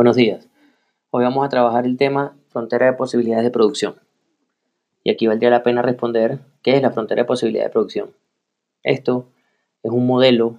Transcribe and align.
Buenos 0.00 0.16
días. 0.16 0.48
Hoy 1.10 1.24
vamos 1.24 1.44
a 1.44 1.50
trabajar 1.50 1.84
el 1.84 1.98
tema 1.98 2.34
frontera 2.48 2.86
de 2.86 2.94
posibilidades 2.94 3.44
de 3.44 3.50
producción. 3.50 3.96
Y 5.04 5.10
aquí 5.10 5.26
valdría 5.26 5.50
la 5.50 5.62
pena 5.62 5.82
responder 5.82 6.38
qué 6.62 6.74
es 6.74 6.80
la 6.80 6.90
frontera 6.90 7.20
de 7.20 7.26
posibilidades 7.26 7.68
de 7.68 7.72
producción. 7.74 8.16
Esto 8.82 9.28
es 9.82 9.90
un 9.92 10.06
modelo 10.06 10.56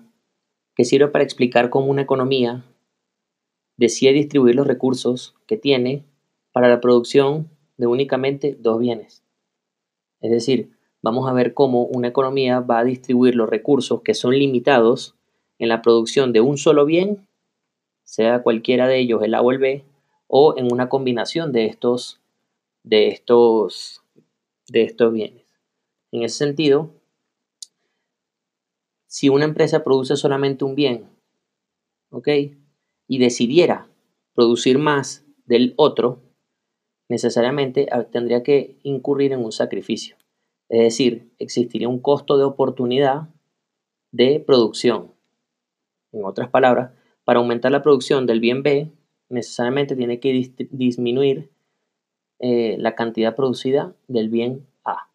que 0.76 0.86
sirve 0.86 1.08
para 1.08 1.23
explicar 1.23 1.72
cómo 1.72 1.88
una 1.88 2.04
economía 2.04 2.64
decide 3.77 4.14
distribuir 4.14 4.54
los 4.54 4.68
recursos 4.68 5.34
que 5.48 5.58
tiene 5.58 6.05
para 6.52 6.70
la 6.70 6.80
producción 6.80 7.50
de 7.78 7.88
únicamente 7.88 8.55
dos 8.60 8.78
bienes. 8.78 9.23
Es 10.20 10.30
decir, 10.30 10.78
vamos 11.02 11.28
a 11.28 11.34
ver 11.34 11.55
cómo 11.55 11.86
una 11.86 12.10
economía 12.10 12.60
va 12.60 12.78
a 12.78 12.84
distribuir 12.84 13.36
los 13.36 13.50
recursos 13.50 14.04
que 14.04 14.14
son 14.14 14.38
limitados 14.38 15.16
en 15.58 15.70
la 15.70 15.81
producción 15.81 16.31
de 16.31 16.42
un 16.42 16.59
solo 16.59 16.86
bien 16.86 17.26
sea 18.04 18.44
cualquiera 18.44 18.88
de 18.88 19.00
ellos 19.00 19.22
el 19.23 19.34
A 19.34 19.41
o 19.41 19.52
el 19.52 19.58
B, 19.58 19.86
o 20.28 20.55
en 20.58 20.72
una 20.72 20.90
combinación 20.90 21.52
de 21.52 21.66
estos, 21.66 22.22
de 22.84 23.09
estos, 23.09 24.02
de 24.68 24.84
estos 24.84 25.12
bienes. 25.12 25.46
En 26.12 26.23
ese 26.23 26.38
sentido, 26.38 26.92
si 29.08 29.30
una 29.30 29.45
empresa 29.45 29.84
produce 29.84 30.16
solamente 30.16 30.64
un 30.64 30.76
bien, 30.76 31.09
¿ok? 32.12 32.28
Y 33.08 33.18
decidiera 33.18 33.88
producir 34.34 34.78
más 34.78 35.26
del 35.45 35.73
otro, 35.76 36.22
necesariamente 37.09 37.88
tendría 38.12 38.42
que 38.42 38.78
incurrir 38.84 39.34
en 39.34 39.44
un 39.44 39.52
sacrificio. 39.52 40.16
Es 40.70 40.80
decir, 40.80 41.30
existiría 41.40 41.90
un 41.90 42.00
costo 42.00 42.38
de 42.38 42.45
oportunidad 42.45 43.28
de 44.12 44.40
producción. 44.40 45.12
En 46.14 46.23
otras 46.23 46.50
palabras, 46.50 46.92
para 47.23 47.39
aumentar 47.39 47.72
la 47.72 47.81
producción 47.81 48.25
del 48.25 48.39
bien 48.39 48.64
B, 48.64 48.91
necesariamente 49.30 49.95
tiene 49.95 50.19
que 50.19 50.52
disminuir 50.72 51.50
eh, 52.39 52.75
la 52.80 52.95
cantidad 52.95 53.36
producida 53.36 53.94
del 54.08 54.30
bien 54.30 54.67
A. 54.83 55.09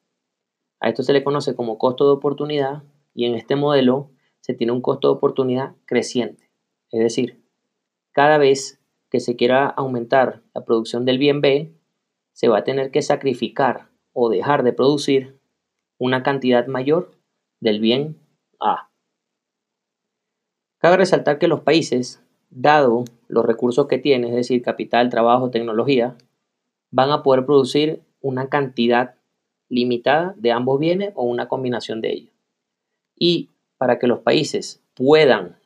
A 0.81 0.89
esto 0.89 1.03
se 1.03 1.13
le 1.13 1.25
conoce 1.25 1.55
como 1.55 1.79
costo 1.79 2.07
de 2.07 2.13
oportunidad 2.13 2.83
y 3.15 3.27
en 3.27 3.35
este 3.35 3.57
modelo 3.57 4.11
se 4.41 4.55
tiene 4.55 4.73
un 4.73 4.81
costo 4.81 5.09
de 5.09 5.15
oportunidad 5.15 5.75
creciente. 5.87 6.51
Es 6.93 7.01
decir, 7.01 7.43
cada 8.13 8.39
vez 8.39 8.81
que 9.11 9.21
se 9.21 9.37
quiera 9.37 9.67
aumentar 9.67 10.43
la 10.55 10.65
producción 10.65 11.05
del 11.05 11.19
bien 11.19 11.41
B, 11.41 11.73
se 12.33 12.49
va 12.49 12.59
a 12.59 12.65
tener 12.65 12.91
que 12.91 13.03
sacrificar 13.03 13.89
o 14.13 14.29
dejar 14.29 14.63
de 14.63 14.73
producir 14.73 15.39
una 15.99 16.23
cantidad 16.23 16.67
mayor 16.67 17.13
del 17.61 17.81
bien 17.81 18.19
A. 18.61 18.86
Cabe 20.79 20.99
resaltar 20.99 21.39
que 21.39 21.49
los 21.49 21.61
países, 21.61 22.23
dado 22.51 23.05
los 23.29 23.45
recursos 23.45 23.87
que 23.87 23.99
tienen, 23.99 24.31
es 24.31 24.37
decir, 24.37 24.63
capital, 24.63 25.11
trabajo, 25.11 25.51
tecnología, 25.51 26.17
van 26.91 27.11
a 27.11 27.23
poder 27.23 27.45
producir 27.45 28.03
una 28.21 28.49
cantidad 28.49 29.15
limitada 29.69 30.35
de 30.37 30.53
ambos 30.53 30.79
bienes 30.79 31.13
o 31.15 31.25
una 31.25 31.49
combinación 31.49 32.01
de 32.01 32.13
ellos. 32.13 32.35
Y 33.17 33.51
para 33.79 33.99
que 33.99 34.07
los 34.07 34.21
países 34.21 34.83
puedan 34.95 35.57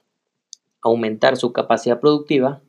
aumentar 0.80 1.36
su 1.36 1.52
capacidad 1.52 2.00
productiva, 2.00 2.62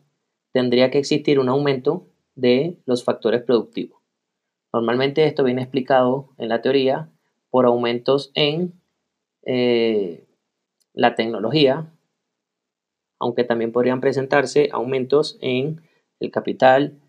tendría 0.52 0.92
que 0.92 0.97
existir 0.97 1.39
un 1.39 1.50
aumento 1.50 2.06
de 2.36 2.78
los 2.86 3.03
factores 3.03 3.42
productivos. 3.44 4.02
Normalmente 4.73 5.25
esto 5.25 5.44
viene 5.44 5.62
explicado 5.62 6.30
en 6.38 6.50
la 6.50 6.62
teoría 6.62 7.09
por 7.50 7.66
aumentos 7.66 8.31
en 8.34 8.73
eh, 9.44 10.25
la 10.94 11.16
tecnología, 11.16 11.88
aunque 13.22 13.44
también 13.44 13.72
podrían 13.72 14.02
presentarse 14.02 14.69
aumentos 14.72 15.38
en 15.41 15.81
el 16.19 16.31
capital, 16.31 17.00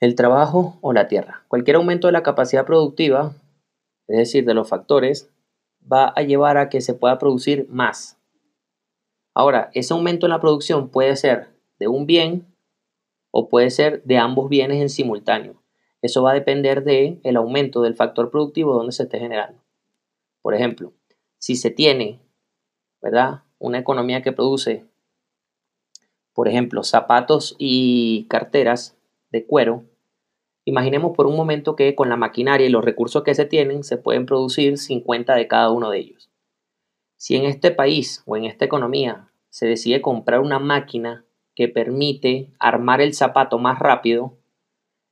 el 0.00 0.14
trabajo 0.14 0.78
o 0.80 0.94
la 0.94 1.06
tierra. 1.06 1.44
Cualquier 1.48 1.76
aumento 1.76 2.08
de 2.08 2.14
la 2.14 2.22
capacidad 2.22 2.64
productiva, 2.64 3.34
es 4.06 4.16
decir, 4.16 4.46
de 4.46 4.54
los 4.54 4.70
factores, 4.70 5.30
va 5.80 6.08
a 6.16 6.22
llevar 6.22 6.56
a 6.56 6.70
que 6.70 6.80
se 6.80 6.94
pueda 6.94 7.18
producir 7.18 7.66
más. 7.68 8.18
Ahora, 9.34 9.70
ese 9.74 9.92
aumento 9.92 10.24
en 10.24 10.30
la 10.30 10.40
producción 10.40 10.88
puede 10.88 11.14
ser 11.14 11.48
de 11.78 11.88
un 11.88 12.06
bien 12.06 12.46
o 13.30 13.50
puede 13.50 13.68
ser 13.68 14.02
de 14.04 14.16
ambos 14.16 14.48
bienes 14.48 14.80
en 14.80 14.88
simultáneo. 14.88 15.62
Eso 16.00 16.22
va 16.22 16.30
a 16.30 16.34
depender 16.34 16.84
del 16.84 17.20
el 17.22 17.36
aumento 17.36 17.82
del 17.82 17.96
factor 17.96 18.30
productivo 18.30 18.72
donde 18.72 18.92
se 18.92 19.02
esté 19.02 19.18
generando. 19.18 19.62
Por 20.40 20.54
ejemplo, 20.54 20.94
si 21.36 21.54
se 21.54 21.70
tiene, 21.70 22.18
¿verdad? 23.02 23.42
Una 23.58 23.78
economía 23.78 24.22
que 24.22 24.32
produce 24.32 24.87
por 26.38 26.46
ejemplo, 26.46 26.84
zapatos 26.84 27.56
y 27.58 28.28
carteras 28.28 28.96
de 29.32 29.44
cuero, 29.44 29.82
imaginemos 30.64 31.16
por 31.16 31.26
un 31.26 31.34
momento 31.34 31.74
que 31.74 31.96
con 31.96 32.08
la 32.08 32.16
maquinaria 32.16 32.64
y 32.64 32.70
los 32.70 32.84
recursos 32.84 33.24
que 33.24 33.34
se 33.34 33.44
tienen 33.44 33.82
se 33.82 33.96
pueden 33.96 34.24
producir 34.24 34.78
50 34.78 35.34
de 35.34 35.48
cada 35.48 35.72
uno 35.72 35.90
de 35.90 35.98
ellos. 35.98 36.30
Si 37.16 37.34
en 37.34 37.44
este 37.44 37.72
país 37.72 38.22
o 38.24 38.36
en 38.36 38.44
esta 38.44 38.64
economía 38.64 39.32
se 39.48 39.66
decide 39.66 40.00
comprar 40.00 40.38
una 40.38 40.60
máquina 40.60 41.24
que 41.56 41.66
permite 41.66 42.52
armar 42.60 43.00
el 43.00 43.14
zapato 43.14 43.58
más 43.58 43.80
rápido, 43.80 44.38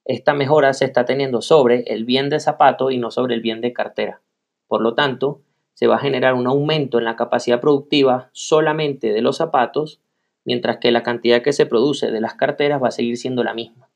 esta 0.04 0.32
mejora 0.32 0.74
se 0.74 0.84
está 0.84 1.06
teniendo 1.06 1.42
sobre 1.42 1.80
el 1.88 2.04
bien 2.04 2.30
de 2.30 2.38
zapato 2.38 2.92
y 2.92 2.98
no 2.98 3.10
sobre 3.10 3.34
el 3.34 3.40
bien 3.40 3.60
de 3.60 3.72
cartera. 3.72 4.22
Por 4.68 4.80
lo 4.80 4.94
tanto, 4.94 5.40
se 5.74 5.88
va 5.88 5.96
a 5.96 5.98
generar 5.98 6.34
un 6.34 6.46
aumento 6.46 6.98
en 6.98 7.04
la 7.04 7.16
capacidad 7.16 7.60
productiva 7.60 8.30
solamente 8.30 9.12
de 9.12 9.22
los 9.22 9.38
zapatos 9.38 10.00
mientras 10.46 10.78
que 10.78 10.92
la 10.92 11.02
cantidad 11.02 11.42
que 11.42 11.52
se 11.52 11.66
produce 11.66 12.10
de 12.10 12.20
las 12.20 12.34
carteras 12.34 12.82
va 12.82 12.88
a 12.88 12.92
seguir 12.92 13.18
siendo 13.18 13.44
la 13.44 13.52
misma. 13.52 13.90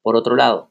Por 0.00 0.16
otro 0.16 0.36
lado, 0.36 0.70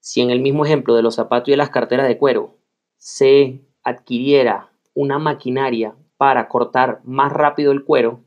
si 0.00 0.22
en 0.22 0.30
el 0.30 0.40
mismo 0.40 0.64
ejemplo 0.64 0.96
de 0.96 1.02
los 1.02 1.14
zapatos 1.14 1.48
y 1.48 1.50
de 1.52 1.58
las 1.58 1.70
carteras 1.70 2.08
de 2.08 2.18
cuero 2.18 2.56
se 2.96 3.60
adquiriera 3.84 4.72
una 4.94 5.18
maquinaria 5.18 5.94
para 6.16 6.48
cortar 6.48 7.02
más 7.04 7.30
rápido 7.30 7.72
el 7.72 7.84
cuero, 7.84 8.24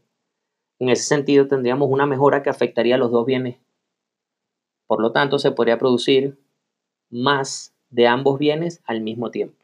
en 0.78 0.90
ese 0.90 1.04
sentido 1.04 1.48
tendríamos 1.48 1.90
una 1.90 2.06
mejora 2.06 2.44
que 2.44 2.52
afectaría 2.52 2.96
a 2.96 3.00
los 3.00 3.12
dos 3.12 3.26
bienes. 3.26 3.58
Por 4.86 5.02
lo 5.02 5.12
tanto, 5.12 5.40
se 5.40 5.52
podría 5.52 5.80
producir 5.80 6.38
más 7.10 7.74
de 7.90 8.08
ambos 8.08 8.38
bienes 8.38 8.82
al 8.86 9.02
mismo 9.02 9.32
tiempo. 9.32 9.59